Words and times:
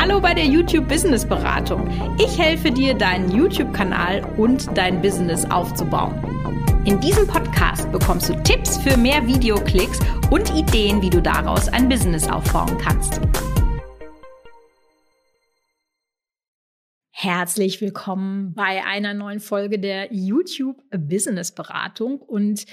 Hallo 0.00 0.20
bei 0.20 0.32
der 0.32 0.44
YouTube 0.44 0.86
Business 0.86 1.26
Beratung. 1.26 1.90
Ich 2.20 2.38
helfe 2.38 2.70
dir, 2.70 2.94
deinen 2.94 3.34
YouTube-Kanal 3.34 4.24
und 4.36 4.68
dein 4.78 5.02
Business 5.02 5.44
aufzubauen. 5.44 6.14
In 6.84 7.00
diesem 7.00 7.26
Podcast 7.26 7.90
bekommst 7.90 8.28
du 8.28 8.40
Tipps 8.44 8.76
für 8.78 8.96
mehr 8.96 9.26
Videoklicks 9.26 9.98
und 10.30 10.54
Ideen, 10.54 11.02
wie 11.02 11.10
du 11.10 11.20
daraus 11.20 11.68
ein 11.68 11.88
Business 11.88 12.28
aufbauen 12.28 12.78
kannst. 12.78 13.20
Herzlich 17.10 17.80
willkommen 17.80 18.54
bei 18.54 18.84
einer 18.84 19.14
neuen 19.14 19.40
Folge 19.40 19.80
der 19.80 20.14
YouTube 20.14 20.80
Business 20.96 21.52
Beratung. 21.52 22.20
Und 22.20 22.66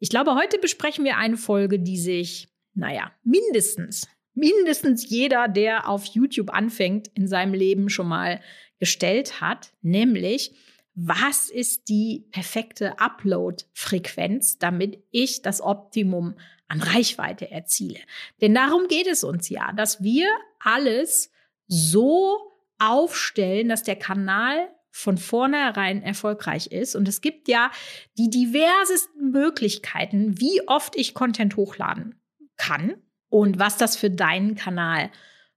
ich 0.00 0.10
glaube, 0.10 0.34
heute 0.34 0.58
besprechen 0.58 1.04
wir 1.04 1.16
eine 1.16 1.36
Folge, 1.36 1.78
die 1.78 1.96
sich, 1.96 2.48
naja, 2.74 3.12
mindestens 3.22 4.08
mindestens 4.34 5.08
jeder, 5.08 5.48
der 5.48 5.88
auf 5.88 6.06
YouTube 6.06 6.50
anfängt, 6.50 7.08
in 7.14 7.28
seinem 7.28 7.54
Leben 7.54 7.88
schon 7.88 8.08
mal 8.08 8.40
gestellt 8.78 9.40
hat, 9.40 9.72
nämlich 9.82 10.54
was 10.94 11.48
ist 11.48 11.88
die 11.88 12.26
perfekte 12.32 12.98
Upload-Frequenz, 12.98 14.58
damit 14.58 15.02
ich 15.10 15.40
das 15.40 15.62
Optimum 15.62 16.34
an 16.68 16.82
Reichweite 16.82 17.50
erziele. 17.50 18.00
Denn 18.40 18.54
darum 18.54 18.88
geht 18.88 19.06
es 19.06 19.24
uns 19.24 19.48
ja, 19.48 19.72
dass 19.72 20.02
wir 20.02 20.28
alles 20.58 21.30
so 21.66 22.38
aufstellen, 22.78 23.68
dass 23.68 23.82
der 23.84 23.96
Kanal 23.96 24.68
von 24.90 25.16
vornherein 25.16 26.02
erfolgreich 26.02 26.66
ist. 26.66 26.94
Und 26.94 27.08
es 27.08 27.22
gibt 27.22 27.48
ja 27.48 27.70
die 28.18 28.28
diversesten 28.28 29.30
Möglichkeiten, 29.30 30.38
wie 30.38 30.66
oft 30.68 30.96
ich 30.96 31.14
Content 31.14 31.56
hochladen 31.56 32.20
kann 32.56 32.96
und 33.32 33.58
was 33.58 33.78
das 33.78 33.96
für 33.96 34.10
deinen 34.10 34.56
Kanal 34.56 35.10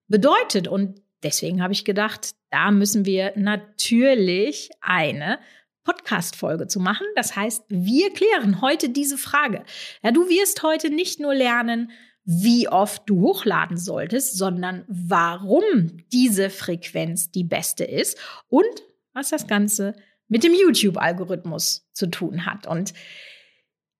bedeutet. 0.07 0.69
Und 0.69 1.01
deswegen 1.23 1.61
habe 1.61 1.73
ich 1.73 1.83
gedacht, 1.83 2.31
da 2.49 2.71
müssen 2.71 3.05
wir 3.05 3.33
natürlich 3.35 4.69
eine 4.79 5.39
Podcast-Folge 5.83 6.67
zu 6.67 6.79
machen. 6.79 7.05
Das 7.15 7.35
heißt, 7.35 7.65
wir 7.67 8.13
klären 8.13 8.61
heute 8.61 8.87
diese 8.89 9.17
Frage. 9.17 9.65
Ja, 10.01 10.11
du 10.11 10.29
wirst 10.29 10.63
heute 10.63 10.89
nicht 10.89 11.19
nur 11.19 11.35
lernen, 11.35 11.91
wie 12.23 12.69
oft 12.69 13.03
du 13.07 13.19
hochladen 13.19 13.77
solltest, 13.77 14.37
sondern 14.37 14.85
warum 14.87 15.97
diese 16.13 16.49
Frequenz 16.49 17.29
die 17.29 17.43
beste 17.43 17.83
ist 17.83 18.17
und 18.47 18.63
was 19.11 19.29
das 19.29 19.47
Ganze 19.47 19.95
mit 20.29 20.45
dem 20.45 20.53
YouTube-Algorithmus 20.53 21.89
zu 21.91 22.07
tun 22.07 22.45
hat. 22.45 22.67
Und 22.67 22.93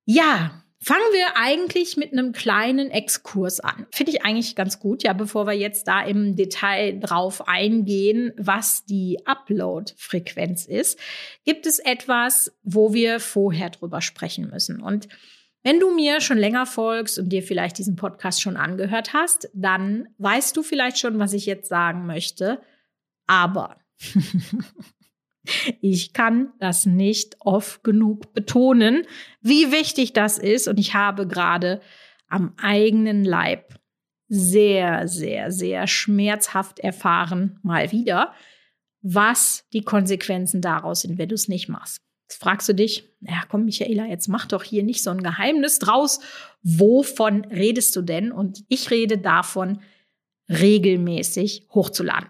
ja, 0.06 0.65
Fangen 0.88 1.14
wir 1.14 1.36
eigentlich 1.36 1.98
mit 1.98 2.12
einem 2.12 2.32
kleinen 2.32 2.92
Exkurs 2.92 3.60
an. 3.60 3.88
Finde 3.92 4.12
ich 4.12 4.24
eigentlich 4.24 4.56
ganz 4.56 4.80
gut, 4.80 5.02
ja, 5.02 5.14
bevor 5.14 5.48
wir 5.48 5.54
jetzt 5.54 5.88
da 5.88 6.06
im 6.06 6.36
Detail 6.36 7.00
drauf 7.00 7.48
eingehen, 7.48 8.34
was 8.38 8.86
die 8.86 9.18
Upload-Frequenz 9.26 10.68
ist, 10.68 11.00
gibt 11.44 11.66
es 11.66 11.80
etwas, 11.80 12.56
wo 12.62 12.94
wir 12.94 13.20
vorher 13.20 13.72
drüber 13.72 14.00
sprechen 14.00 14.52
müssen. 14.52 14.80
Und 14.80 15.08
wenn 15.64 15.80
du 15.80 15.92
mir 15.92 16.22
schon 16.22 16.38
länger 16.38 16.68
folgst 16.68 17.18
und 17.18 17.30
dir 17.30 17.42
vielleicht 17.42 17.80
diesen 17.80 17.96
Podcast 17.96 18.44
schon 18.44 18.56
angehört 18.56 19.12
hast, 19.12 19.50
dann 19.56 20.10
weißt 20.20 20.56
du 20.56 20.62
vielleicht 20.62 21.00
schon, 21.00 21.18
was 21.18 21.34
ich 21.34 21.48
jetzt 21.48 21.68
sagen 21.68 22.06
möchte. 22.06 22.62
Aber 23.26 23.78
Ich 25.82 26.14
kann 26.14 26.54
das 26.60 26.86
nicht 26.86 27.38
oft 27.40 27.84
genug 27.84 28.34
betonen, 28.34 29.04
wie 29.42 29.72
wichtig 29.72 30.14
das 30.14 30.38
ist. 30.38 30.68
Und 30.68 30.80
ich 30.80 30.94
habe 30.94 31.28
gerade 31.28 31.82
am 32.28 32.54
eigenen 32.58 33.24
Leib 33.24 33.80
sehr, 34.28 35.08
sehr, 35.08 35.52
sehr 35.52 35.88
schmerzhaft 35.88 36.80
erfahren, 36.80 37.60
mal 37.62 37.92
wieder, 37.92 38.34
was 39.02 39.66
die 39.72 39.84
Konsequenzen 39.84 40.62
daraus 40.62 41.02
sind, 41.02 41.18
wenn 41.18 41.30
du 41.30 41.36
es 41.36 41.48
nicht 41.48 41.70
machst. 41.70 42.02
Jetzt 42.28 42.42
fragst 42.42 42.68
du 42.68 42.74
dich, 42.74 43.08
ja 43.22 43.44
komm 43.50 43.66
Michaela, 43.66 44.06
jetzt 44.06 44.28
mach 44.28 44.48
doch 44.48 44.64
hier 44.64 44.82
nicht 44.82 45.04
so 45.04 45.12
ein 45.12 45.22
Geheimnis 45.22 45.78
draus. 45.78 46.20
Wovon 46.64 47.46
redest 47.46 47.96
du 47.96 48.02
denn? 48.02 48.32
Und 48.32 48.64
ich 48.68 48.90
rede 48.90 49.20
davon, 49.20 49.82
regelmäßig 50.50 51.68
hochzuladen. 51.74 52.30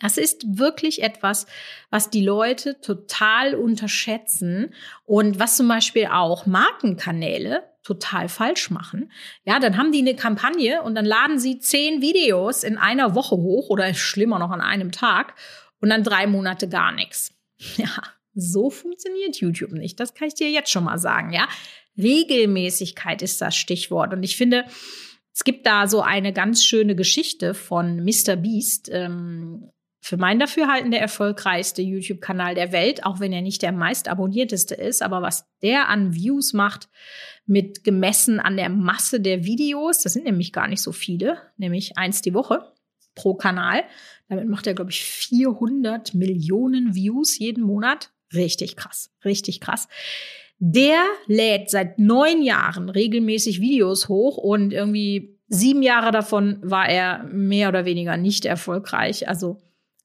Das 0.00 0.16
ist 0.16 0.58
wirklich 0.58 1.02
etwas, 1.02 1.46
was 1.90 2.10
die 2.10 2.24
Leute 2.24 2.80
total 2.80 3.54
unterschätzen 3.54 4.74
und 5.04 5.38
was 5.38 5.56
zum 5.56 5.68
Beispiel 5.68 6.06
auch 6.06 6.46
Markenkanäle 6.46 7.62
total 7.82 8.28
falsch 8.28 8.70
machen. 8.70 9.10
Ja, 9.44 9.58
dann 9.58 9.76
haben 9.76 9.92
die 9.92 10.00
eine 10.00 10.16
Kampagne 10.16 10.82
und 10.82 10.94
dann 10.94 11.04
laden 11.04 11.38
sie 11.38 11.58
zehn 11.58 12.02
Videos 12.02 12.64
in 12.64 12.76
einer 12.76 13.14
Woche 13.14 13.36
hoch 13.36 13.68
oder 13.68 13.94
schlimmer 13.94 14.38
noch 14.38 14.50
an 14.50 14.60
einem 14.60 14.92
Tag 14.92 15.34
und 15.80 15.90
dann 15.90 16.02
drei 16.02 16.26
Monate 16.26 16.68
gar 16.68 16.92
nichts. 16.92 17.32
Ja, 17.76 17.90
so 18.32 18.70
funktioniert 18.70 19.36
YouTube 19.36 19.72
nicht. 19.72 20.00
Das 20.00 20.14
kann 20.14 20.28
ich 20.28 20.34
dir 20.34 20.48
jetzt 20.50 20.70
schon 20.70 20.84
mal 20.84 20.98
sagen. 20.98 21.32
Ja, 21.32 21.46
Regelmäßigkeit 21.98 23.20
ist 23.20 23.40
das 23.42 23.54
Stichwort 23.54 24.14
und 24.14 24.22
ich 24.22 24.36
finde, 24.36 24.64
es 25.32 25.44
gibt 25.44 25.66
da 25.66 25.86
so 25.86 26.00
eine 26.00 26.32
ganz 26.32 26.64
schöne 26.64 26.94
Geschichte 26.94 27.52
von 27.52 28.02
Mr. 28.02 28.36
Beast. 28.36 28.88
Ähm, 28.90 29.70
für 30.00 30.16
mein 30.16 30.38
Dafürhalten 30.38 30.90
der 30.90 31.00
erfolgreichste 31.00 31.82
YouTube-Kanal 31.82 32.54
der 32.54 32.72
Welt, 32.72 33.04
auch 33.04 33.20
wenn 33.20 33.32
er 33.32 33.42
nicht 33.42 33.60
der 33.62 33.72
meist 33.72 34.08
abonnierteste 34.08 34.74
ist. 34.74 35.02
Aber 35.02 35.20
was 35.20 35.46
der 35.62 35.88
an 35.88 36.14
Views 36.14 36.54
macht, 36.54 36.88
mit 37.46 37.84
gemessen 37.84 38.40
an 38.40 38.56
der 38.56 38.70
Masse 38.70 39.20
der 39.20 39.44
Videos, 39.44 40.00
das 40.00 40.14
sind 40.14 40.24
nämlich 40.24 40.52
gar 40.52 40.68
nicht 40.68 40.82
so 40.82 40.92
viele, 40.92 41.36
nämlich 41.58 41.98
eins 41.98 42.22
die 42.22 42.32
Woche 42.32 42.72
pro 43.14 43.34
Kanal. 43.34 43.82
Damit 44.28 44.48
macht 44.48 44.66
er, 44.66 44.74
glaube 44.74 44.90
ich, 44.90 45.04
400 45.04 46.14
Millionen 46.14 46.94
Views 46.94 47.38
jeden 47.38 47.62
Monat. 47.62 48.10
Richtig 48.32 48.76
krass, 48.76 49.10
richtig 49.24 49.60
krass. 49.60 49.88
Der 50.58 51.02
lädt 51.26 51.70
seit 51.70 51.98
neun 51.98 52.42
Jahren 52.42 52.88
regelmäßig 52.88 53.60
Videos 53.60 54.08
hoch 54.08 54.36
und 54.36 54.72
irgendwie 54.72 55.38
sieben 55.48 55.82
Jahre 55.82 56.12
davon 56.12 56.58
war 56.62 56.88
er 56.88 57.24
mehr 57.24 57.68
oder 57.68 57.84
weniger 57.84 58.16
nicht 58.16 58.44
erfolgreich. 58.44 59.28
Also 59.28 59.58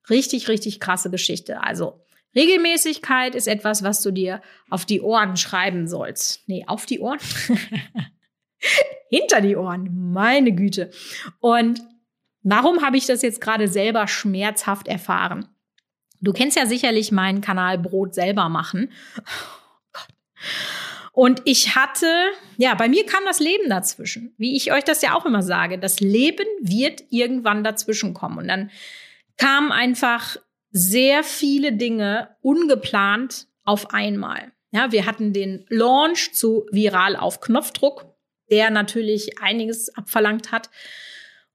Richtig, 0.09 0.47
richtig 0.47 0.79
krasse 0.79 1.09
Geschichte. 1.09 1.61
Also 1.61 2.01
Regelmäßigkeit 2.35 3.33
ist 3.33 3.47
etwas, 3.47 3.83
was 3.83 4.01
du 4.01 4.11
dir 4.11 4.41
auf 4.69 4.85
die 4.85 5.01
Ohren 5.01 5.37
schreiben 5.37 5.87
sollst. 5.87 6.47
Nee, 6.47 6.65
auf 6.67 6.85
die 6.85 6.99
Ohren. 6.99 7.19
Hinter 9.09 9.41
die 9.41 9.55
Ohren. 9.55 10.11
Meine 10.11 10.51
Güte. 10.51 10.91
Und 11.39 11.81
warum 12.43 12.81
habe 12.81 12.97
ich 12.97 13.05
das 13.05 13.21
jetzt 13.21 13.39
gerade 13.39 13.67
selber 13.67 14.07
schmerzhaft 14.07 14.87
erfahren? 14.87 15.47
Du 16.21 16.33
kennst 16.33 16.57
ja 16.57 16.65
sicherlich 16.65 17.11
meinen 17.11 17.41
Kanal 17.41 17.77
Brot 17.77 18.13
selber 18.13 18.49
machen. 18.49 18.91
Und 21.13 21.41
ich 21.45 21.75
hatte, 21.75 22.07
ja, 22.57 22.75
bei 22.75 22.89
mir 22.89 23.05
kam 23.05 23.23
das 23.25 23.39
Leben 23.39 23.69
dazwischen. 23.69 24.33
Wie 24.37 24.57
ich 24.57 24.73
euch 24.73 24.83
das 24.83 25.01
ja 25.01 25.13
auch 25.15 25.25
immer 25.25 25.43
sage. 25.43 25.79
Das 25.79 26.01
Leben 26.01 26.45
wird 26.59 27.03
irgendwann 27.09 27.63
dazwischen 27.63 28.13
kommen. 28.13 28.39
Und 28.39 28.47
dann 28.49 28.69
kamen 29.37 29.71
einfach 29.71 30.37
sehr 30.71 31.23
viele 31.23 31.73
Dinge 31.73 32.35
ungeplant 32.41 33.47
auf 33.63 33.93
einmal. 33.93 34.51
Ja, 34.71 34.91
wir 34.91 35.05
hatten 35.05 35.31
den 35.31 35.65
Launch 35.69 36.33
zu 36.33 36.65
Viral 36.71 37.15
auf 37.15 37.39
Knopfdruck, 37.39 38.13
der 38.51 38.69
natürlich 38.69 39.39
einiges 39.41 39.89
abverlangt 39.95 40.51
hat. 40.51 40.69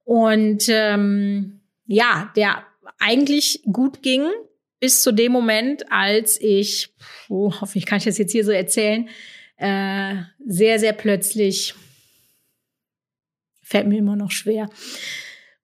Und 0.05 0.65
ähm, 0.69 1.61
ja, 1.87 2.33
der 2.35 2.65
eigentlich 2.99 3.63
gut 3.71 4.03
ging 4.03 4.27
bis 4.81 5.03
zu 5.03 5.13
dem 5.13 5.33
Moment, 5.33 5.93
als 5.93 6.41
ich, 6.41 6.95
oh, 7.29 7.53
hoffentlich 7.61 7.85
kann 7.85 7.99
ich 7.99 8.05
das 8.05 8.19
jetzt 8.19 8.33
hier 8.33 8.45
so 8.45 8.51
erzählen, 8.51 9.09
äh, 9.59 10.17
sehr, 10.47 10.79
sehr 10.79 10.95
plötzlich, 10.95 11.75
fällt 13.63 13.87
mir 13.87 13.99
immer 13.99 14.17
noch 14.17 14.31
schwer, 14.31 14.71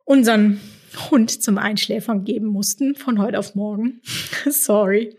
unseren 0.04 0.60
Hund 0.96 1.42
zum 1.42 1.58
Einschläfern 1.58 2.24
geben 2.24 2.46
mussten 2.46 2.94
von 2.94 3.20
heute 3.20 3.38
auf 3.38 3.54
morgen. 3.54 4.00
Sorry. 4.46 5.16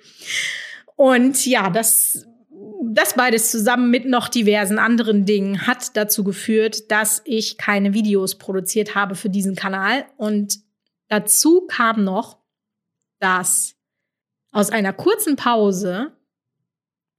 Und 0.95 1.45
ja, 1.45 1.69
das, 1.69 2.27
das 2.83 3.13
beides 3.13 3.51
zusammen 3.51 3.89
mit 3.91 4.05
noch 4.05 4.29
diversen 4.29 4.79
anderen 4.79 5.25
Dingen 5.25 5.67
hat 5.67 5.95
dazu 5.95 6.23
geführt, 6.23 6.91
dass 6.91 7.21
ich 7.25 7.57
keine 7.57 7.93
Videos 7.93 8.37
produziert 8.37 8.95
habe 8.95 9.15
für 9.15 9.29
diesen 9.29 9.55
Kanal. 9.55 10.05
Und 10.17 10.59
dazu 11.07 11.67
kam 11.67 12.03
noch, 12.03 12.39
dass 13.19 13.75
aus 14.51 14.69
einer 14.69 14.93
kurzen 14.93 15.35
Pause 15.35 16.13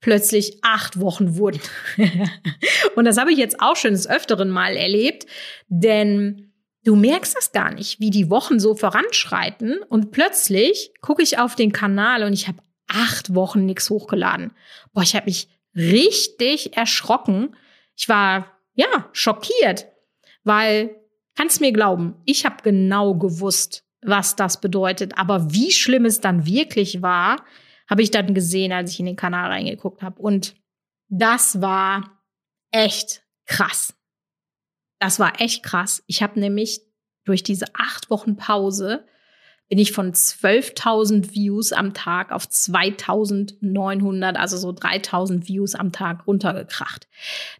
plötzlich 0.00 0.58
acht 0.62 1.00
Wochen 1.00 1.36
wurden. 1.36 1.60
und 2.96 3.04
das 3.04 3.18
habe 3.18 3.32
ich 3.32 3.38
jetzt 3.38 3.60
auch 3.60 3.76
schon 3.76 3.92
des 3.92 4.08
Öfteren 4.08 4.50
mal 4.50 4.76
erlebt, 4.76 5.26
denn 5.68 6.47
Du 6.88 6.96
merkst 6.96 7.36
das 7.36 7.52
gar 7.52 7.74
nicht, 7.74 8.00
wie 8.00 8.08
die 8.08 8.30
Wochen 8.30 8.58
so 8.58 8.74
voranschreiten 8.74 9.82
und 9.90 10.10
plötzlich 10.10 10.90
gucke 11.02 11.22
ich 11.22 11.38
auf 11.38 11.54
den 11.54 11.70
Kanal 11.70 12.22
und 12.22 12.32
ich 12.32 12.48
habe 12.48 12.62
acht 12.86 13.34
Wochen 13.34 13.66
nichts 13.66 13.90
hochgeladen. 13.90 14.54
Boah, 14.94 15.02
ich 15.02 15.14
habe 15.14 15.26
mich 15.26 15.48
richtig 15.76 16.78
erschrocken. 16.78 17.54
Ich 17.94 18.08
war 18.08 18.58
ja 18.72 18.86
schockiert, 19.12 19.88
weil 20.44 20.96
kannst 21.36 21.60
mir 21.60 21.74
glauben, 21.74 22.14
ich 22.24 22.46
habe 22.46 22.62
genau 22.62 23.14
gewusst, 23.16 23.84
was 24.00 24.34
das 24.34 24.58
bedeutet. 24.58 25.18
Aber 25.18 25.52
wie 25.52 25.72
schlimm 25.72 26.06
es 26.06 26.22
dann 26.22 26.46
wirklich 26.46 27.02
war, 27.02 27.44
habe 27.86 28.00
ich 28.00 28.12
dann 28.12 28.32
gesehen, 28.32 28.72
als 28.72 28.92
ich 28.92 29.00
in 29.00 29.04
den 29.04 29.16
Kanal 29.16 29.50
reingeguckt 29.50 30.00
habe. 30.00 30.22
Und 30.22 30.54
das 31.10 31.60
war 31.60 32.18
echt 32.70 33.26
krass. 33.44 33.92
Das 34.98 35.18
war 35.18 35.40
echt 35.40 35.62
krass. 35.62 36.02
Ich 36.06 36.22
habe 36.22 36.40
nämlich 36.40 36.80
durch 37.24 37.42
diese 37.42 37.66
acht 37.74 38.10
Wochen 38.10 38.36
Pause 38.36 39.04
bin 39.68 39.78
ich 39.78 39.92
von 39.92 40.12
12.000 40.12 41.34
Views 41.34 41.72
am 41.72 41.92
Tag 41.92 42.32
auf 42.32 42.44
2.900, 42.44 44.34
also 44.34 44.56
so 44.56 44.70
3.000 44.70 45.46
Views 45.46 45.74
am 45.74 45.92
Tag 45.92 46.26
runtergekracht. 46.26 47.06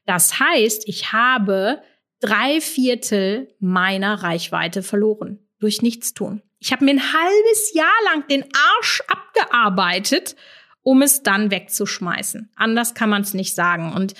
Das 0.06 0.40
heißt, 0.40 0.88
ich 0.88 1.12
habe 1.12 1.82
drei 2.20 2.60
Viertel 2.60 3.54
meiner 3.60 4.22
Reichweite 4.22 4.82
verloren 4.82 5.38
durch 5.60 5.82
Nichtstun. 5.82 6.42
Ich 6.60 6.72
habe 6.72 6.84
mir 6.84 6.92
ein 6.92 7.12
halbes 7.12 7.74
Jahr 7.74 7.92
lang 8.06 8.26
den 8.28 8.42
Arsch 8.42 9.02
abgearbeitet, 9.06 10.34
um 10.82 11.02
es 11.02 11.22
dann 11.22 11.50
wegzuschmeißen. 11.50 12.50
Anders 12.56 12.94
kann 12.94 13.10
man 13.10 13.22
es 13.22 13.34
nicht 13.34 13.54
sagen. 13.54 13.92
Und 13.92 14.14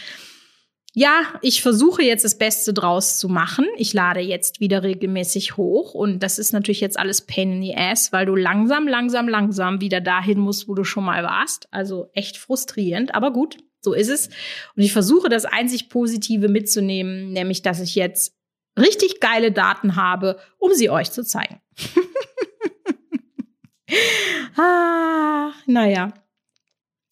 ja, 0.99 1.23
ich 1.43 1.63
versuche 1.63 2.03
jetzt 2.03 2.25
das 2.25 2.37
Beste 2.37 2.75
draus 2.75 3.21
zu 3.21 3.29
machen. 3.29 3.67
Ich 3.77 3.93
lade 3.93 4.19
jetzt 4.19 4.59
wieder 4.59 4.83
regelmäßig 4.83 5.57
hoch 5.57 5.95
und 5.95 6.25
das 6.25 6.41
ist 6.41 6.53
natürlich 6.53 6.81
jetzt 6.81 6.99
alles 6.99 7.21
Pain 7.21 7.53
in 7.53 7.63
the 7.63 7.77
Ass, 7.77 8.13
weil 8.13 8.27
du 8.27 8.35
langsam, 8.35 8.89
langsam, 8.89 9.29
langsam 9.29 9.81
wieder 9.81 10.01
dahin 10.01 10.41
musst, 10.41 10.67
wo 10.67 10.75
du 10.75 10.83
schon 10.83 11.05
mal 11.05 11.23
warst. 11.23 11.69
Also 11.71 12.11
echt 12.15 12.37
frustrierend, 12.37 13.15
aber 13.15 13.33
gut, 13.33 13.59
so 13.81 13.95
ist 13.95 14.09
es. 14.09 14.27
Und 14.75 14.83
ich 14.83 14.93
versuche 14.93 15.29
das 15.29 15.45
einzig 15.45 15.89
Positive 15.89 16.49
mitzunehmen, 16.49 17.31
nämlich 17.31 17.63
dass 17.63 17.79
ich 17.79 17.95
jetzt 17.95 18.35
richtig 18.77 19.21
geile 19.21 19.53
Daten 19.53 19.95
habe, 19.95 20.41
um 20.59 20.75
sie 20.75 20.91
euch 20.91 21.13
zu 21.13 21.25
zeigen. 21.25 21.61
ah, 24.57 25.53
naja. 25.65 26.13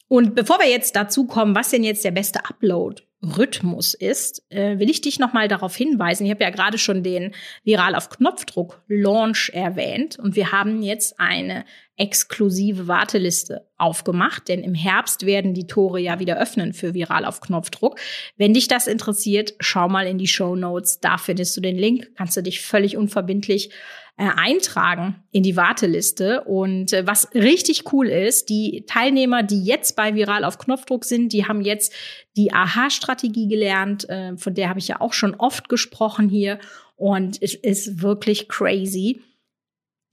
Und 0.08 0.34
bevor 0.34 0.58
wir 0.58 0.68
jetzt 0.68 0.96
dazu 0.96 1.28
kommen, 1.28 1.54
was 1.54 1.70
denn 1.70 1.84
jetzt 1.84 2.04
der 2.04 2.10
beste 2.10 2.44
Upload 2.44 3.06
Rhythmus 3.26 3.94
ist, 3.94 4.42
äh, 4.50 4.78
will 4.78 4.90
ich 4.90 5.00
dich 5.00 5.18
nochmal 5.18 5.48
darauf 5.48 5.74
hinweisen. 5.74 6.24
Ich 6.24 6.30
habe 6.30 6.44
ja 6.44 6.50
gerade 6.50 6.78
schon 6.78 7.02
den 7.02 7.34
Viral 7.64 7.94
auf 7.94 8.10
Knopfdruck 8.10 8.82
Launch 8.88 9.50
erwähnt 9.52 10.18
und 10.18 10.36
wir 10.36 10.52
haben 10.52 10.82
jetzt 10.82 11.18
eine 11.18 11.64
exklusive 11.96 12.88
Warteliste 12.88 13.66
aufgemacht, 13.78 14.48
denn 14.48 14.62
im 14.62 14.74
Herbst 14.74 15.24
werden 15.24 15.54
die 15.54 15.66
Tore 15.66 15.98
ja 15.98 16.18
wieder 16.18 16.38
öffnen 16.38 16.74
für 16.74 16.94
Viral 16.94 17.24
auf 17.24 17.40
Knopfdruck. 17.40 17.98
Wenn 18.36 18.54
dich 18.54 18.68
das 18.68 18.86
interessiert, 18.86 19.54
schau 19.60 19.88
mal 19.88 20.06
in 20.06 20.18
die 20.18 20.26
Show 20.26 20.56
Notes, 20.56 21.00
da 21.00 21.16
findest 21.16 21.56
du 21.56 21.60
den 21.60 21.76
Link, 21.76 22.10
kannst 22.16 22.36
du 22.36 22.42
dich 22.42 22.60
völlig 22.60 22.96
unverbindlich 22.96 23.70
äh, 24.18 24.30
eintragen 24.34 25.22
in 25.30 25.42
die 25.42 25.56
Warteliste. 25.56 26.44
Und 26.44 26.92
äh, 26.92 27.06
was 27.06 27.34
richtig 27.34 27.92
cool 27.92 28.08
ist, 28.08 28.48
die 28.48 28.84
Teilnehmer, 28.86 29.42
die 29.42 29.62
jetzt 29.62 29.94
bei 29.94 30.14
Viral 30.14 30.44
auf 30.44 30.58
Knopfdruck 30.58 31.04
sind, 31.04 31.32
die 31.32 31.46
haben 31.46 31.60
jetzt 31.60 31.92
die 32.36 32.52
AHA-Strategie 32.52 33.48
gelernt. 33.48 34.08
Äh, 34.08 34.36
von 34.36 34.54
der 34.54 34.68
habe 34.68 34.78
ich 34.78 34.88
ja 34.88 35.00
auch 35.00 35.12
schon 35.12 35.34
oft 35.34 35.68
gesprochen 35.68 36.28
hier. 36.28 36.58
Und 36.96 37.42
es 37.42 37.54
ist 37.54 38.02
wirklich 38.02 38.48
crazy. 38.48 39.20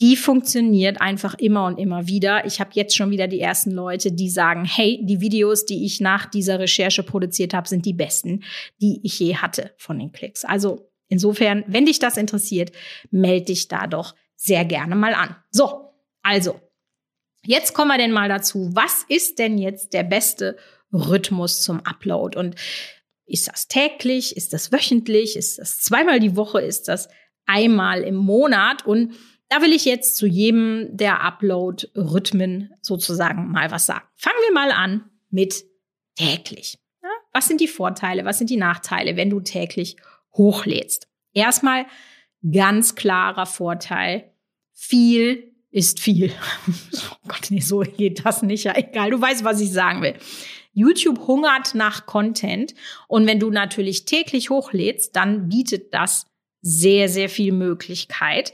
Die 0.01 0.15
funktioniert 0.15 0.99
einfach 0.99 1.35
immer 1.35 1.65
und 1.65 1.77
immer 1.77 2.07
wieder. 2.07 2.45
Ich 2.45 2.59
habe 2.59 2.71
jetzt 2.73 2.95
schon 2.95 3.11
wieder 3.11 3.27
die 3.27 3.39
ersten 3.39 3.71
Leute, 3.71 4.11
die 4.11 4.29
sagen, 4.29 4.65
hey, 4.65 4.99
die 5.03 5.21
Videos, 5.21 5.65
die 5.65 5.85
ich 5.85 6.01
nach 6.01 6.25
dieser 6.25 6.59
Recherche 6.59 7.03
produziert 7.03 7.53
habe, 7.53 7.69
sind 7.69 7.85
die 7.85 7.93
besten, 7.93 8.43
die 8.81 8.99
ich 9.03 9.19
je 9.19 9.37
hatte 9.37 9.71
von 9.77 9.99
den 9.99 10.11
Klicks. 10.11 10.43
Also 10.43 10.89
Insofern, 11.13 11.63
wenn 11.67 11.85
dich 11.85 11.99
das 11.99 12.17
interessiert, 12.17 12.71
melde 13.11 13.45
dich 13.45 13.67
da 13.67 13.85
doch 13.85 14.15
sehr 14.35 14.65
gerne 14.65 14.95
mal 14.95 15.13
an. 15.13 15.35
So, 15.51 15.93
also, 16.23 16.59
jetzt 17.45 17.75
kommen 17.75 17.91
wir 17.91 17.99
denn 17.99 18.11
mal 18.11 18.29
dazu. 18.29 18.71
Was 18.73 19.05
ist 19.09 19.37
denn 19.37 19.59
jetzt 19.59 19.93
der 19.93 20.01
beste 20.01 20.57
Rhythmus 20.93 21.61
zum 21.61 21.79
Upload? 21.81 22.37
Und 22.37 22.55
ist 23.25 23.47
das 23.47 23.67
täglich? 23.67 24.37
Ist 24.37 24.53
das 24.53 24.71
wöchentlich? 24.71 25.35
Ist 25.35 25.59
das 25.59 25.79
zweimal 25.79 26.19
die 26.19 26.35
Woche? 26.35 26.61
Ist 26.61 26.87
das 26.87 27.09
einmal 27.45 28.01
im 28.03 28.15
Monat? 28.15 28.85
Und 28.85 29.15
da 29.49 29.61
will 29.61 29.73
ich 29.73 29.85
jetzt 29.85 30.15
zu 30.15 30.25
jedem 30.25 30.87
der 30.91 31.21
Upload-Rhythmen 31.21 32.73
sozusagen 32.81 33.51
mal 33.51 33.71
was 33.71 33.85
sagen. 33.85 34.05
Fangen 34.15 34.37
wir 34.47 34.53
mal 34.53 34.71
an 34.71 35.09
mit 35.29 35.65
täglich. 36.15 36.79
Was 37.33 37.47
sind 37.47 37.59
die 37.59 37.67
Vorteile? 37.67 38.25
Was 38.25 38.37
sind 38.37 38.49
die 38.49 38.57
Nachteile, 38.57 39.15
wenn 39.15 39.31
du 39.31 39.39
täglich 39.39 39.97
hochlädst. 40.33 41.07
Erstmal 41.33 41.85
ganz 42.49 42.95
klarer 42.95 43.45
Vorteil. 43.45 44.31
Viel 44.73 45.51
ist 45.71 45.99
viel. 45.99 46.31
oh 46.67 47.27
Gott, 47.27 47.47
nee, 47.49 47.59
so 47.59 47.79
geht 47.79 48.25
das 48.25 48.41
nicht. 48.43 48.65
Ja, 48.65 48.75
egal, 48.75 49.11
du 49.11 49.21
weißt, 49.21 49.43
was 49.43 49.61
ich 49.61 49.71
sagen 49.71 50.01
will. 50.01 50.15
YouTube 50.73 51.27
hungert 51.27 51.75
nach 51.75 52.05
Content. 52.05 52.73
Und 53.07 53.27
wenn 53.27 53.39
du 53.39 53.49
natürlich 53.49 54.05
täglich 54.05 54.49
hochlädst, 54.49 55.15
dann 55.15 55.49
bietet 55.49 55.93
das 55.93 56.27
sehr, 56.61 57.09
sehr 57.09 57.29
viel 57.29 57.51
Möglichkeit, 57.51 58.51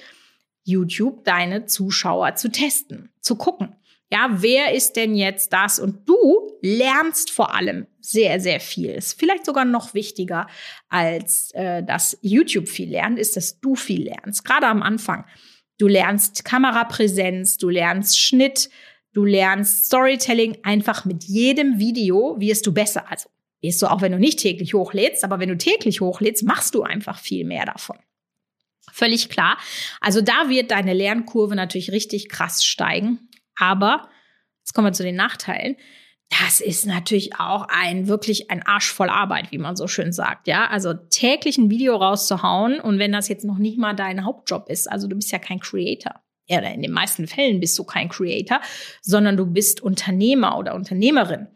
YouTube 0.63 1.24
deine 1.24 1.66
Zuschauer 1.66 2.36
zu 2.36 2.51
testen, 2.51 3.10
zu 3.21 3.36
gucken. 3.36 3.75
Ja, 4.12 4.27
wer 4.31 4.74
ist 4.74 4.95
denn 4.95 5.13
jetzt 5.16 5.54
das? 5.54 5.80
Und 5.80 6.10
du 6.10 6.18
lernst 6.62 7.30
vor 7.30 7.54
allem 7.54 7.86
sehr, 8.01 8.39
sehr 8.39 8.60
viel. 8.60 8.89
Ist 8.89 9.19
vielleicht 9.19 9.45
sogar 9.45 9.66
noch 9.66 9.94
wichtiger, 9.94 10.48
als 10.89 11.51
äh, 11.54 11.83
dass 11.83 12.18
YouTube 12.21 12.68
viel 12.68 12.89
lernt, 12.89 13.19
ist, 13.19 13.38
dass 13.38 13.60
du 13.60 13.75
viel 13.75 14.06
lernst. 14.06 14.44
Gerade 14.44 14.68
am 14.68 14.81
Anfang. 14.81 15.25
Du 15.77 15.88
lernst 15.88 16.44
Kamerapräsenz, 16.44 17.57
du 17.57 17.69
lernst 17.69 18.19
Schnitt, 18.19 18.69
du 19.13 19.25
lernst 19.25 19.85
Storytelling. 19.85 20.57
Einfach 20.63 21.06
mit 21.06 21.23
jedem 21.25 21.79
Video 21.79 22.35
wirst 22.39 22.65
du 22.67 22.73
besser. 22.73 23.09
Also 23.09 23.29
wirst 23.61 23.81
du 23.81 23.88
auch, 23.88 24.01
wenn 24.01 24.11
du 24.11 24.19
nicht 24.19 24.39
täglich 24.39 24.73
hochlädst, 24.73 25.23
aber 25.23 25.39
wenn 25.39 25.50
du 25.50 25.57
täglich 25.57 26.01
hochlädst, 26.01 26.44
machst 26.44 26.75
du 26.75 26.83
einfach 26.83 27.19
viel 27.19 27.45
mehr 27.45 27.65
davon. 27.65 27.97
Völlig 28.91 29.29
klar. 29.29 29.57
Also 30.01 30.21
da 30.21 30.50
wird 30.50 30.71
deine 30.71 30.94
Lernkurve 30.94 31.56
natürlich 31.56 31.91
richtig 31.91 32.29
krass 32.29 32.63
steigen. 32.63 33.29
Aber, 33.57 34.09
jetzt 34.61 34.73
kommen 34.73 34.88
wir 34.88 34.94
zu 34.94 35.03
den 35.03 35.15
Nachteilen. 35.15 35.75
Das 36.44 36.61
ist 36.61 36.85
natürlich 36.85 37.39
auch 37.39 37.67
ein 37.69 38.07
wirklich 38.07 38.51
ein 38.51 38.61
Arsch 38.61 38.91
voll 38.91 39.09
Arbeit, 39.09 39.51
wie 39.51 39.57
man 39.57 39.75
so 39.75 39.88
schön 39.88 40.13
sagt, 40.13 40.47
ja. 40.47 40.67
Also 40.67 40.94
täglich 40.94 41.57
ein 41.57 41.71
Video 41.71 41.95
rauszuhauen 41.95 42.79
und 42.79 43.00
wenn 43.00 43.11
das 43.11 43.29
jetzt 43.29 43.45
noch 43.45 43.57
nicht 43.57 43.79
mal 43.79 43.95
dein 43.95 44.23
Hauptjob 44.23 44.69
ist, 44.69 44.89
also 44.89 45.07
du 45.07 45.15
bist 45.15 45.31
ja 45.31 45.39
kein 45.39 45.59
Creator. 45.59 46.21
Ja, 46.50 46.60
in 46.62 46.81
den 46.81 46.92
meisten 46.92 47.28
Fällen 47.28 47.60
bist 47.60 47.78
du 47.78 47.83
kein 47.83 48.09
Creator, 48.09 48.59
sondern 49.02 49.38
du 49.38 49.45
bist 49.45 49.81
Unternehmer 49.81 50.57
oder 50.57 50.73
Unternehmerin. 50.73 51.47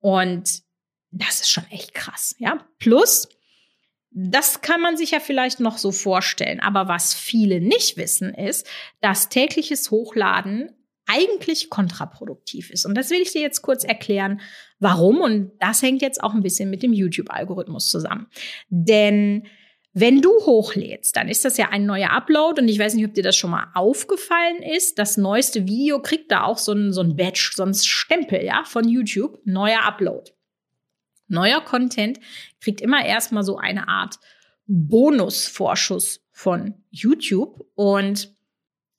Und 0.00 0.62
das 1.10 1.40
ist 1.40 1.50
schon 1.50 1.66
echt 1.70 1.92
krass, 1.92 2.34
ja. 2.38 2.64
Plus, 2.78 3.28
das 4.12 4.62
kann 4.62 4.80
man 4.80 4.96
sich 4.96 5.12
ja 5.12 5.20
vielleicht 5.20 5.60
noch 5.60 5.78
so 5.78 5.92
vorstellen. 5.92 6.60
Aber 6.60 6.88
was 6.88 7.14
viele 7.14 7.60
nicht 7.60 7.96
wissen, 7.96 8.34
ist, 8.34 8.66
dass 9.00 9.28
tägliches 9.28 9.90
Hochladen 9.90 10.70
eigentlich 11.06 11.70
kontraproduktiv 11.70 12.70
ist. 12.70 12.86
Und 12.86 12.94
das 12.94 13.10
will 13.10 13.20
ich 13.20 13.32
dir 13.32 13.42
jetzt 13.42 13.62
kurz 13.62 13.84
erklären, 13.84 14.40
warum. 14.78 15.20
Und 15.20 15.52
das 15.58 15.82
hängt 15.82 16.02
jetzt 16.02 16.22
auch 16.22 16.34
ein 16.34 16.42
bisschen 16.42 16.70
mit 16.70 16.82
dem 16.82 16.92
YouTube-Algorithmus 16.92 17.88
zusammen. 17.88 18.28
Denn 18.68 19.46
wenn 19.92 20.22
du 20.22 20.30
hochlädst, 20.30 21.16
dann 21.16 21.28
ist 21.28 21.44
das 21.44 21.56
ja 21.56 21.70
ein 21.70 21.84
neuer 21.84 22.10
Upload 22.10 22.60
und 22.60 22.68
ich 22.68 22.78
weiß 22.78 22.94
nicht, 22.94 23.06
ob 23.06 23.14
dir 23.14 23.24
das 23.24 23.36
schon 23.36 23.50
mal 23.50 23.72
aufgefallen 23.74 24.62
ist. 24.62 24.98
Das 24.98 25.16
neueste 25.16 25.66
Video 25.66 26.00
kriegt 26.00 26.30
da 26.30 26.44
auch 26.44 26.58
so 26.58 26.72
ein, 26.72 26.92
so 26.92 27.00
ein 27.00 27.16
Badge, 27.16 27.52
so 27.54 27.64
ein 27.64 27.74
Stempel, 27.74 28.44
ja, 28.44 28.62
von 28.64 28.88
YouTube. 28.88 29.40
Neuer 29.44 29.82
Upload. 29.82 30.30
Neuer 31.26 31.60
Content 31.60 32.20
kriegt 32.60 32.80
immer 32.80 33.04
erstmal 33.04 33.42
so 33.42 33.56
eine 33.56 33.88
Art 33.88 34.18
Bonusvorschuss 34.66 36.20
von 36.30 36.74
YouTube 36.90 37.66
und 37.74 38.34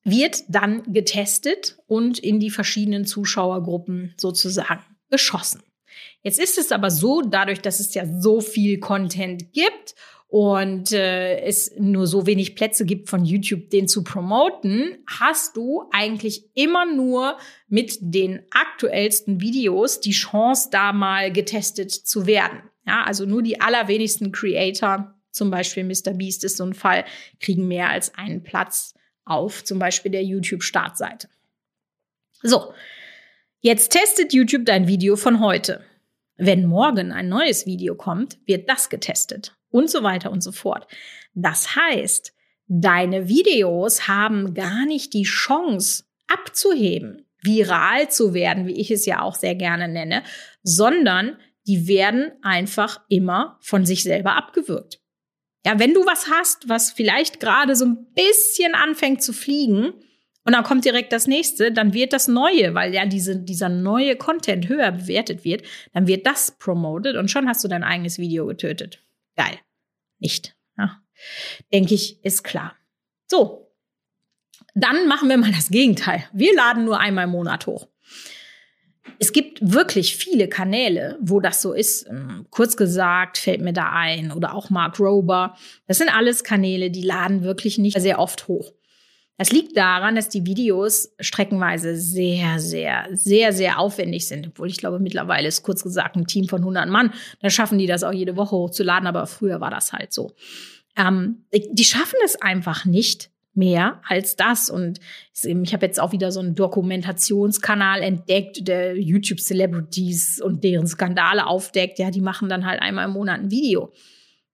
wird 0.04 0.44
dann 0.50 0.92
getestet 0.92 1.78
und 1.88 2.20
in 2.20 2.40
die 2.40 2.50
verschiedenen 2.50 3.06
Zuschauergruppen 3.06 4.14
sozusagen 4.18 4.84
geschossen. 5.10 5.64
Jetzt 6.22 6.40
ist 6.40 6.58
es 6.58 6.72
aber 6.72 6.92
so, 6.92 7.22
dadurch, 7.22 7.62
dass 7.62 7.80
es 7.80 7.94
ja 7.94 8.06
so 8.06 8.42
viel 8.42 8.80
Content 8.80 9.54
gibt 9.54 9.96
und 10.32 10.94
äh, 10.94 11.42
es 11.42 11.74
nur 11.78 12.08
so 12.08 12.26
wenig 12.26 12.56
Plätze 12.56 12.86
gibt 12.86 13.10
von 13.10 13.26
YouTube, 13.26 13.70
den 13.70 13.90
zu 13.90 14.02
promoten, 14.02 14.98
hast 15.06 15.58
du 15.58 15.84
eigentlich 15.92 16.46
immer 16.54 16.86
nur 16.86 17.38
mit 17.68 17.98
den 18.00 18.42
aktuellsten 18.50 19.42
Videos 19.42 20.00
die 20.00 20.14
Chance, 20.14 20.70
da 20.72 20.94
mal 20.94 21.34
getestet 21.34 21.92
zu 21.92 22.28
werden. 22.28 22.62
Ja, 22.88 23.04
also 23.04 23.26
nur 23.26 23.44
die 23.44 23.60
allerwenigsten 23.60 24.32
Creator, 24.32 25.14
zum 25.32 25.52
Beispiel 25.52 25.84
Mr. 25.84 26.14
Beast 26.14 26.46
ist 26.46 26.56
so 26.56 26.64
ein 26.64 26.76
Fall, 26.76 27.04
kriegen 27.42 27.68
mehr 27.68 27.90
als 27.90 28.16
einen 28.16 28.42
Platz 28.42 28.94
auf 29.26 29.66
zum 29.66 29.80
Beispiel 29.80 30.14
der 30.14 30.24
YouTube-Startseite. 30.24 31.28
So, 32.42 32.74
jetzt 33.60 33.90
testet 33.90 34.32
YouTube 34.32 34.66
dein 34.66 34.88
Video 34.88 35.18
von 35.18 35.42
heute. 35.42 35.84
Wenn 36.38 36.66
morgen 36.68 37.12
ein 37.12 37.28
neues 37.28 37.66
Video 37.66 37.96
kommt, 37.96 38.40
wird 38.46 38.70
das 38.70 38.88
getestet 38.88 39.58
und 39.72 39.90
so 39.90 40.04
weiter 40.04 40.32
und 40.32 40.42
so 40.42 40.52
fort. 40.52 40.88
Das 41.34 41.76
heißt, 41.76 42.34
deine 42.68 43.28
Videos 43.28 44.08
haben 44.08 44.54
gar 44.54 44.86
nicht 44.86 45.14
die 45.14 45.24
Chance 45.24 46.04
abzuheben, 46.28 47.26
viral 47.42 48.10
zu 48.10 48.34
werden, 48.34 48.68
wie 48.68 48.80
ich 48.80 48.92
es 48.92 49.06
ja 49.06 49.22
auch 49.22 49.36
sehr 49.36 49.56
gerne 49.56 49.88
nenne, 49.88 50.24
sondern 50.64 51.38
die 51.68 51.88
werden 51.88 52.32
einfach 52.42 53.02
immer 53.10 53.58
von 53.62 53.86
sich 53.86 54.04
selber 54.04 54.36
abgewürgt. 54.36 55.00
Ja, 55.66 55.78
wenn 55.80 55.94
du 55.94 56.06
was 56.06 56.28
hast, 56.28 56.70
was 56.70 56.92
vielleicht 56.92 57.40
gerade 57.40 57.76
so 57.76 57.86
ein 57.86 58.08
bisschen 58.16 58.74
anfängt 58.74 59.22
zu 59.22 59.32
fliegen 59.32 59.94
und 60.44 60.54
dann 60.54 60.64
kommt 60.64 60.86
direkt 60.86 61.14
das 61.14 61.28
nächste, 61.28 61.72
dann 61.72 61.94
wird 61.94 62.14
das 62.14 62.28
Neue, 62.28 62.74
weil 62.74 62.94
ja 62.94 63.06
diese, 63.06 63.38
dieser 63.38 63.70
neue 63.70 64.16
Content 64.16 64.70
höher 64.70 64.92
bewertet 64.92 65.44
wird, 65.44 65.64
dann 65.94 66.08
wird 66.08 66.26
das 66.26 66.58
promoted 66.58 67.16
und 67.16 67.30
schon 67.30 67.48
hast 67.48 67.64
du 67.64 67.68
dein 67.68 67.84
eigenes 67.84 68.18
Video 68.18 68.48
getötet. 68.48 69.04
Geil. 69.36 69.60
Nicht. 70.20 70.56
Ja. 70.78 71.02
Denke 71.74 71.94
ich, 71.94 72.24
ist 72.24 72.44
klar. 72.44 72.76
So. 73.28 73.72
Dann 74.74 75.08
machen 75.08 75.30
wir 75.30 75.38
mal 75.38 75.52
das 75.52 75.70
Gegenteil. 75.70 76.24
Wir 76.32 76.56
laden 76.56 76.86
nur 76.86 77.00
einmal 77.00 77.26
im 77.26 77.32
Monat 77.32 77.68
hoch. 77.68 77.88
Es 79.20 79.34
gibt 79.34 79.60
wirklich 79.62 80.16
viele 80.16 80.48
Kanäle, 80.48 81.18
wo 81.22 81.40
das 81.40 81.62
so 81.62 81.74
ist. 81.74 82.08
Ähm, 82.08 82.48
kurz 82.50 82.78
gesagt 82.78 83.38
fällt 83.38 83.62
mir 83.62 83.74
da 83.74 83.90
ein 83.92 84.32
oder 84.32 84.56
auch 84.56 84.70
Mark 84.70 85.00
Rober. 85.00 85.58
Das 85.88 85.98
sind 85.98 86.16
alles 86.16 86.44
Kanäle, 86.44 86.90
die 86.90 87.04
laden 87.04 87.44
wirklich 87.44 87.78
nicht 87.78 88.00
sehr 88.00 88.20
oft 88.20 88.48
hoch. 88.48 88.72
Das 89.42 89.52
liegt 89.52 89.76
daran, 89.76 90.14
dass 90.14 90.30
die 90.30 90.46
Videos 90.46 91.16
streckenweise 91.20 91.96
sehr, 91.96 92.60
sehr, 92.60 93.08
sehr, 93.12 93.54
sehr 93.54 93.80
aufwendig 93.80 94.28
sind. 94.28 94.50
Obwohl 94.50 94.68
ich 94.68 94.78
glaube, 94.78 95.00
mittlerweile 95.00 95.48
ist 95.48 95.64
kurz 95.64 95.82
gesagt 95.82 96.16
ein 96.16 96.28
Team 96.28 96.48
von 96.48 96.60
100 96.60 96.88
Mann. 96.88 97.12
Da 97.40 97.50
schaffen 97.50 97.80
die 97.80 97.88
das 97.88 98.04
auch 98.04 98.14
jede 98.14 98.38
Woche 98.38 98.56
hochzuladen, 98.56 99.08
aber 99.08 99.26
früher 99.26 99.60
war 99.60 99.72
das 99.72 99.94
halt 99.94 100.14
so. 100.14 100.36
Ähm, 100.96 101.46
die 101.52 101.84
schaffen 101.84 102.20
es 102.24 102.40
einfach 102.40 102.86
nicht, 102.86 103.32
mehr 103.56 104.00
als 104.08 104.36
das. 104.36 104.70
Und 104.70 105.00
ich 105.44 105.74
habe 105.74 105.88
jetzt 105.88 106.00
auch 106.00 106.12
wieder 106.12 106.32
so 106.32 106.40
einen 106.40 106.54
Dokumentationskanal 106.54 108.04
entdeckt, 108.04 108.68
der 108.68 108.96
YouTube-Celebrities 108.96 110.40
und 110.40 110.64
deren 110.64 110.86
Skandale 110.86 111.48
aufdeckt. 111.48 111.98
Ja, 111.98 112.12
die 112.12 112.22
machen 112.22 112.48
dann 112.48 112.68
halt 112.68 112.80
einmal 112.80 113.06
im 113.06 113.14
Monat 113.14 113.40
ein 113.40 113.50
Video. 113.50 113.92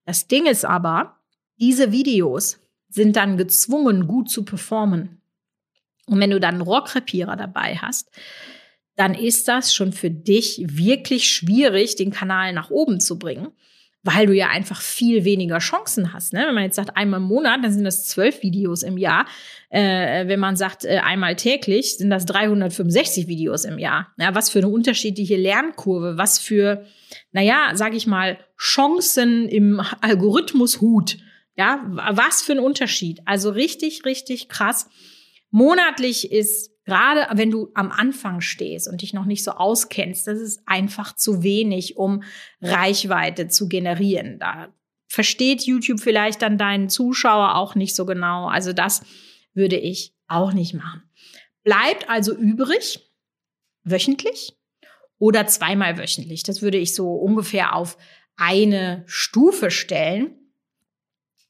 Das 0.06 0.28
Ding 0.28 0.46
ist 0.46 0.64
aber, 0.64 1.18
diese 1.58 1.92
Videos 1.92 2.58
sind 2.88 3.16
dann 3.16 3.36
gezwungen, 3.36 4.06
gut 4.06 4.30
zu 4.30 4.44
performen. 4.44 5.20
Und 6.06 6.20
wenn 6.20 6.30
du 6.30 6.40
dann 6.40 6.54
einen 6.54 6.62
Rohrkrepierer 6.62 7.36
dabei 7.36 7.76
hast, 7.76 8.10
dann 8.96 9.14
ist 9.14 9.46
das 9.46 9.74
schon 9.74 9.92
für 9.92 10.10
dich 10.10 10.60
wirklich 10.66 11.30
schwierig, 11.30 11.96
den 11.96 12.10
Kanal 12.10 12.52
nach 12.52 12.70
oben 12.70 13.00
zu 13.00 13.18
bringen 13.18 13.48
weil 14.04 14.26
du 14.26 14.32
ja 14.32 14.48
einfach 14.48 14.80
viel 14.80 15.24
weniger 15.24 15.58
Chancen 15.58 16.12
hast. 16.12 16.32
Ne? 16.32 16.44
Wenn 16.46 16.54
man 16.54 16.64
jetzt 16.64 16.76
sagt, 16.76 16.96
einmal 16.96 17.20
im 17.20 17.26
Monat, 17.26 17.62
dann 17.62 17.72
sind 17.72 17.84
das 17.84 18.06
zwölf 18.06 18.42
Videos 18.42 18.82
im 18.82 18.96
Jahr. 18.96 19.26
Äh, 19.70 20.28
wenn 20.28 20.40
man 20.40 20.56
sagt, 20.56 20.84
äh, 20.84 20.98
einmal 20.98 21.36
täglich, 21.36 21.98
sind 21.98 22.10
das 22.10 22.24
365 22.24 23.26
Videos 23.26 23.64
im 23.64 23.78
Jahr. 23.78 24.12
Ja, 24.16 24.34
was 24.34 24.50
für 24.50 24.60
eine 24.60 24.68
unterschiedliche 24.68 25.36
Lernkurve, 25.36 26.16
was 26.16 26.38
für, 26.38 26.84
naja, 27.32 27.72
sag 27.74 27.94
ich 27.94 28.06
mal, 28.06 28.38
Chancen 28.56 29.48
im 29.48 29.82
Algorithmushut. 30.00 31.18
Ja, 31.58 31.84
was 31.90 32.40
für 32.42 32.52
ein 32.52 32.60
Unterschied. 32.60 33.20
Also 33.24 33.50
richtig, 33.50 34.04
richtig 34.04 34.48
krass. 34.48 34.88
Monatlich 35.50 36.30
ist 36.30 36.70
gerade 36.84 37.26
wenn 37.36 37.50
du 37.50 37.70
am 37.74 37.90
Anfang 37.90 38.40
stehst 38.40 38.88
und 38.88 39.02
dich 39.02 39.12
noch 39.12 39.26
nicht 39.26 39.44
so 39.44 39.50
auskennst, 39.50 40.26
das 40.26 40.38
ist 40.38 40.62
einfach 40.64 41.14
zu 41.14 41.42
wenig, 41.42 41.98
um 41.98 42.22
Reichweite 42.62 43.48
zu 43.48 43.68
generieren. 43.68 44.38
Da 44.38 44.72
versteht 45.06 45.62
YouTube 45.62 46.00
vielleicht 46.00 46.40
dann 46.40 46.56
deinen 46.56 46.88
Zuschauer 46.88 47.56
auch 47.56 47.74
nicht 47.74 47.94
so 47.94 48.06
genau. 48.06 48.46
Also 48.46 48.72
das 48.72 49.02
würde 49.52 49.76
ich 49.76 50.14
auch 50.28 50.52
nicht 50.52 50.74
machen. 50.74 51.02
Bleibt 51.62 52.08
also 52.08 52.34
übrig, 52.34 53.00
wöchentlich 53.82 54.56
oder 55.18 55.46
zweimal 55.46 55.98
wöchentlich. 55.98 56.42
Das 56.42 56.62
würde 56.62 56.78
ich 56.78 56.94
so 56.94 57.12
ungefähr 57.12 57.74
auf 57.74 57.98
eine 58.36 59.02
Stufe 59.06 59.70
stellen, 59.70 60.37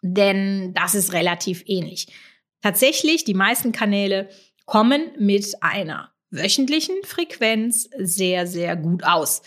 denn 0.02 0.72
das 0.74 0.94
ist 0.94 1.12
relativ 1.12 1.62
ähnlich. 1.66 2.08
Tatsächlich, 2.62 3.24
die 3.24 3.34
meisten 3.34 3.72
Kanäle 3.72 4.28
kommen 4.66 5.12
mit 5.18 5.54
einer 5.60 6.12
wöchentlichen 6.30 6.96
Frequenz 7.04 7.88
sehr, 7.98 8.46
sehr 8.46 8.76
gut 8.76 9.04
aus. 9.04 9.42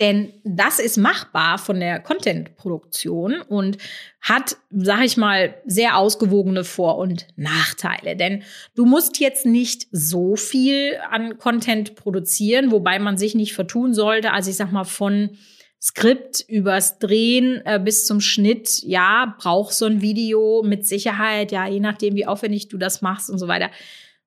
Denn 0.00 0.32
das 0.42 0.80
ist 0.80 0.96
machbar 0.96 1.56
von 1.56 1.78
der 1.78 2.00
Content-Produktion 2.00 3.40
und 3.40 3.78
hat, 4.20 4.56
sag 4.70 5.04
ich 5.04 5.16
mal, 5.16 5.54
sehr 5.66 5.96
ausgewogene 5.96 6.64
Vor- 6.64 6.98
und 6.98 7.28
Nachteile. 7.36 8.16
Denn 8.16 8.42
du 8.74 8.86
musst 8.86 9.20
jetzt 9.20 9.46
nicht 9.46 9.86
so 9.92 10.34
viel 10.34 10.98
an 11.10 11.38
Content 11.38 11.94
produzieren, 11.94 12.72
wobei 12.72 12.98
man 12.98 13.16
sich 13.16 13.36
nicht 13.36 13.54
vertun 13.54 13.94
sollte. 13.94 14.32
Also 14.32 14.50
ich 14.50 14.56
sag 14.56 14.72
mal, 14.72 14.84
von 14.84 15.38
Skript 15.86 16.40
übers 16.48 16.98
Drehen 16.98 17.60
äh, 17.66 17.78
bis 17.78 18.06
zum 18.06 18.22
Schnitt, 18.22 18.82
ja, 18.84 19.36
braucht 19.38 19.74
so 19.74 19.84
ein 19.84 20.00
Video 20.00 20.62
mit 20.64 20.86
Sicherheit, 20.86 21.52
ja, 21.52 21.66
je 21.68 21.80
nachdem, 21.80 22.14
wie 22.14 22.26
aufwendig 22.26 22.68
du 22.68 22.78
das 22.78 23.02
machst 23.02 23.28
und 23.28 23.38
so 23.38 23.48
weiter 23.48 23.70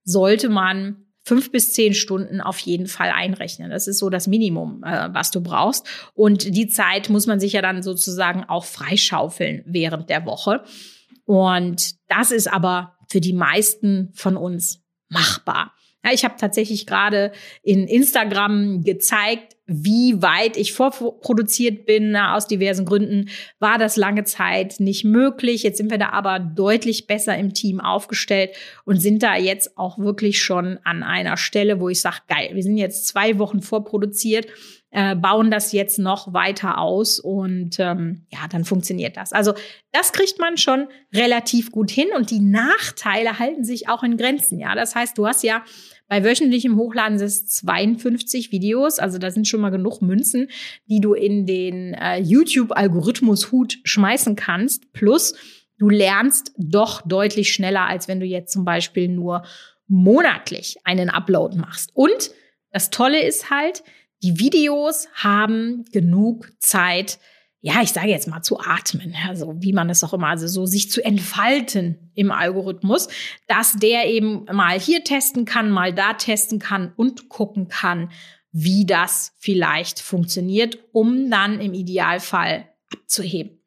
sollte 0.04 0.50
man 0.50 1.08
fünf 1.24 1.52
bis 1.52 1.74
zehn 1.74 1.96
Stunden 1.96 2.42
auf 2.42 2.60
jeden 2.60 2.86
Fall 2.86 3.10
einrechnen. 3.10 3.72
Das 3.72 3.88
ist 3.88 3.98
so 3.98 4.12
das 4.12 4.28
Minimum, 4.28 4.84
äh, 4.84 5.10
was 5.12 5.32
du 5.32 5.42
brauchst. 5.42 5.86
Und 6.14 6.56
die 6.56 6.68
Zeit 6.68 7.10
muss 7.10 7.26
man 7.26 7.40
sich 7.40 7.54
ja 7.54 7.64
dann 7.64 7.82
sozusagen 7.82 8.44
auch 8.44 8.64
freischaufeln 8.64 9.64
während 9.66 10.12
der 10.12 10.28
Woche. 10.28 10.64
Und 11.26 11.96
das 12.08 12.30
ist 12.30 12.48
aber 12.48 12.96
für 13.10 13.20
die 13.20 13.34
meisten 13.34 14.12
von 14.14 14.38
uns 14.38 14.84
machbar. 15.10 15.74
Ja, 16.08 16.14
ich 16.14 16.24
habe 16.24 16.36
tatsächlich 16.38 16.86
gerade 16.86 17.32
in 17.64 17.86
Instagram 17.86 18.84
gezeigt, 18.84 19.58
wie 19.66 20.22
weit 20.22 20.56
ich 20.56 20.72
vorproduziert 20.72 21.86
bin. 21.86 22.16
Aus 22.16 22.48
diversen 22.48 22.86
Gründen 22.86 23.30
war 23.60 23.78
das 23.78 23.98
lange 23.98 24.24
Zeit 24.24 24.80
nicht 24.80 25.04
möglich. 25.04 25.64
Jetzt 25.64 25.78
sind 25.78 25.92
wir 25.92 25.98
da 25.98 26.10
aber 26.10 26.40
deutlich 26.40 27.08
besser 27.08 27.38
im 27.38 27.54
Team 27.54 27.82
aufgestellt 27.82 28.52
und 28.86 29.02
sind 29.02 29.22
da 29.22 29.36
jetzt 29.36 29.78
auch 29.78 29.98
wirklich 29.98 30.42
schon 30.42 30.80
an 30.86 31.04
einer 31.04 31.36
Stelle, 31.36 31.82
wo 31.82 31.90
ich 31.90 32.00
sage, 32.00 32.18
geil, 32.30 32.52
wir 32.54 32.64
sind 32.64 32.78
jetzt 32.78 33.08
zwei 33.08 33.38
Wochen 33.38 33.62
vorproduziert 33.62 34.48
äh, 34.92 35.16
bauen 35.16 35.52
das 35.52 35.74
jetzt 35.74 36.00
noch 36.00 36.34
weiter 36.34 36.78
aus 36.78 37.20
und 37.20 37.80
ähm, 37.80 38.26
ja, 38.30 38.48
dann 38.50 38.64
funktioniert 38.64 39.18
das. 39.18 39.34
Also 39.34 39.54
das 39.92 40.14
kriegt 40.14 40.40
man 40.40 40.58
schon 40.58 40.88
relativ 41.14 41.72
gut 41.72 41.92
hin 41.92 42.08
und 42.16 42.32
die 42.32 42.40
Nachteile 42.40 43.38
halten 43.38 43.64
sich 43.64 43.90
auch 43.90 44.04
in 44.04 44.18
Grenzen. 44.18 44.60
Ja, 44.60 44.76
das 44.76 44.96
heißt, 44.96 45.18
du 45.18 45.28
hast 45.28 45.44
ja 45.44 45.64
bei 46.08 46.24
wöchentlichem 46.24 46.78
Hochladen 46.78 47.18
sind 47.18 47.28
es 47.28 47.48
52 47.48 48.52
Videos, 48.52 49.00
also 49.00 49.18
da 49.18 49.30
sind 49.30 49.48
schon 49.48 49.62
mal 49.62 49.72
genug 49.72 50.02
Münzen, 50.02 50.48
die 50.90 51.02
du 51.02 51.14
in 51.14 51.46
den 51.46 51.94
äh, 51.94 52.20
YouTube-Algorithmus-Hut 52.20 53.80
schmeißen 53.84 54.36
kannst. 54.36 54.94
Plus, 54.94 55.36
du 55.78 55.90
lernst 55.90 56.54
doch 56.58 57.02
deutlich 57.06 57.54
schneller, 57.54 57.88
als 57.88 58.08
wenn 58.08 58.20
du 58.20 58.26
jetzt 58.26 58.54
zum 58.54 58.64
Beispiel 58.64 59.10
nur 59.10 59.44
monatlich 59.88 60.78
einen 60.84 61.10
Upload 61.10 61.58
machst. 61.58 61.92
Und 61.94 62.32
das 62.72 62.90
Tolle 62.90 63.22
ist 63.22 63.50
halt, 63.50 63.84
die 64.24 64.40
Videos 64.40 65.08
haben 65.14 65.86
genug 65.92 66.52
Zeit, 66.60 67.20
ja, 67.62 67.82
ich 67.82 67.92
sage 67.92 68.10
jetzt 68.10 68.28
mal 68.28 68.42
zu 68.42 68.60
atmen, 68.60 69.16
also 69.28 69.56
wie 69.60 69.74
man 69.74 69.90
es 69.90 70.04
auch 70.04 70.14
immer, 70.14 70.28
also 70.28 70.48
so 70.48 70.66
sich 70.66 70.92
zu 70.92 71.04
entfalten 71.04 72.12
im 72.14 72.32
Algorithmus, 72.32 73.08
dass 73.48 73.74
der 73.74 74.08
eben 74.08 74.46
mal 74.46 74.80
hier 74.80 75.04
testen 75.04 75.46
kann, 75.46 75.72
mal 75.72 75.94
da 75.94 76.14
testen 76.14 76.60
kann 76.60 76.94
und 76.96 77.30
gucken 77.30 77.68
kann, 77.68 78.12
wie 78.52 78.86
das 78.86 79.34
vielleicht 79.40 80.00
funktioniert, 80.00 80.78
um 80.92 81.30
dann 81.30 81.60
im 81.60 81.74
Idealfall 81.74 82.70
abzuheben. 82.94 83.64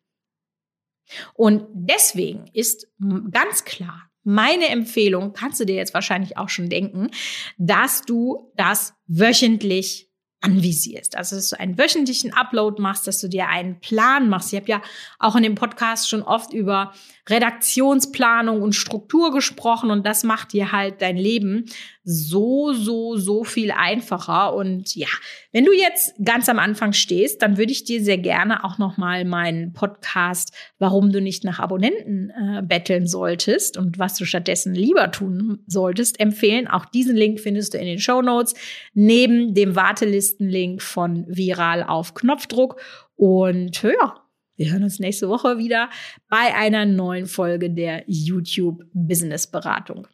Und 1.35 1.67
deswegen 1.73 2.47
ist 2.53 2.87
ganz 3.31 3.65
klar 3.65 4.11
meine 4.23 4.69
Empfehlung, 4.69 5.33
kannst 5.33 5.61
du 5.61 5.65
dir 5.65 5.77
jetzt 5.77 5.95
wahrscheinlich 5.95 6.37
auch 6.37 6.49
schon 6.49 6.69
denken, 6.69 7.11
dass 7.59 8.03
du 8.03 8.53
das 8.57 8.95
wöchentlich 9.07 10.10
anvisierst. 10.41 11.17
Also, 11.17 11.37
dass 11.37 11.51
du 11.51 11.61
einen 11.61 11.79
wöchentlichen 11.79 12.33
Upload 12.33 12.81
machst, 12.81 13.07
dass 13.07 13.21
du 13.21 13.29
dir 13.29 13.49
einen 13.49 13.79
Plan 13.81 14.29
machst. 14.29 14.53
Ich 14.53 14.59
habe 14.59 14.71
ja 14.71 14.83
auch 15.19 15.37
in 15.37 15.43
dem 15.43 15.55
Podcast 15.55 16.09
schon 16.09 16.23
oft 16.23 16.53
über 16.53 16.93
Redaktionsplanung 17.31 18.63
und 18.63 18.75
Struktur 18.75 19.33
gesprochen 19.33 19.91
und 19.91 20.07
das 20.07 20.25
macht 20.25 20.53
dir 20.53 20.73
halt 20.73 21.01
dein 21.01 21.17
Leben 21.17 21.67
so, 22.03 22.73
so, 22.73 23.17
so 23.17 23.45
viel 23.45 23.71
einfacher. 23.71 24.55
Und 24.55 24.97
ja, 24.97 25.09
wenn 25.53 25.65
du 25.65 25.73
jetzt 25.73 26.15
ganz 26.25 26.49
am 26.49 26.59
Anfang 26.59 26.93
stehst, 26.93 27.43
dann 27.43 27.57
würde 27.57 27.73
ich 27.73 27.85
dir 27.85 28.03
sehr 28.03 28.19
gerne 28.19 28.65
auch 28.65 28.79
nochmal 28.79 29.25
meinen 29.25 29.73
Podcast, 29.73 30.53
warum 30.79 31.13
du 31.13 31.21
nicht 31.21 31.45
nach 31.45 31.61
Abonnenten 31.61 32.31
äh, 32.31 32.63
betteln 32.63 33.07
solltest 33.07 33.77
und 33.77 33.99
was 33.99 34.17
du 34.17 34.25
stattdessen 34.25 34.75
lieber 34.75 35.11
tun 35.11 35.61
solltest, 35.67 36.19
empfehlen. 36.21 36.69
Auch 36.69 36.87
diesen 36.87 37.17
Link 37.17 37.41
findest 37.41 37.75
du 37.75 37.79
in 37.79 37.87
den 37.87 38.01
Show 38.01 38.23
Notes 38.23 38.55
neben 38.95 39.55
dem 39.55 39.77
Wartelistenlink 39.77 40.83
von 40.83 41.27
Viral 41.29 41.83
auf 41.83 42.15
Knopfdruck. 42.15 42.81
Und 43.17 43.83
ja, 43.83 44.20
wir 44.61 44.73
hören 44.73 44.83
uns 44.83 45.00
nächste 45.00 45.31
Woche 45.31 45.57
wieder 45.57 45.88
bei 46.29 46.55
einer 46.55 46.85
neuen 46.85 47.25
Folge 47.25 47.71
der 47.71 48.05
YouTube 48.07 48.85
Business 48.93 49.47
Beratung. 49.47 50.07